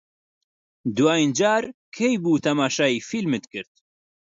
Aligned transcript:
دوایین 0.97 1.31
جار 1.39 1.63
کەی 1.95 2.15
بوو 2.23 2.43
تەماشای 2.45 3.05
فیلمت 3.09 3.43
کرد؟ 3.53 3.73